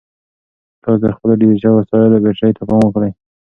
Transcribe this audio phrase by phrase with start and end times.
[0.83, 3.11] تاسو د خپلو ډیجیټل وسایلو بیټرۍ ته پام وکړئ.